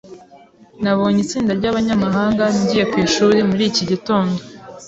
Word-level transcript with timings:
Nabonye 0.83 1.19
itsinda 1.25 1.51
ryabanyamahanga 1.59 2.43
ngiye 2.59 2.83
ku 2.91 2.95
ishuri 3.05 3.39
muri 3.49 3.63
iki 3.69 3.83
gitondo. 3.91 4.37